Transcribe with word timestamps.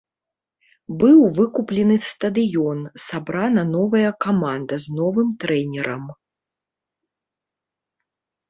Быў 1.01 1.17
выкуплены 1.39 1.97
стадыён, 2.11 2.79
сабрана 3.07 3.63
новая 3.75 4.09
каманда 4.27 4.75
з 4.87 4.97
новым 5.01 5.27
трэнерам. 5.45 6.09